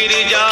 गिर 0.00 0.12
जा 0.28 0.49